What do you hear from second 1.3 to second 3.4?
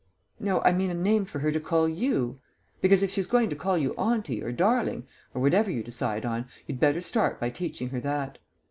her to call you. Because if she's